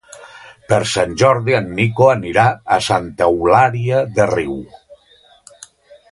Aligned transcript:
Per 0.71 0.77
Sant 0.91 1.11
Jordi 1.21 1.57
en 1.57 1.67
Nico 1.79 2.07
anirà 2.13 2.45
a 2.75 2.79
Santa 2.85 3.27
Eulària 3.33 4.01
des 4.17 4.31
Riu. 4.35 4.57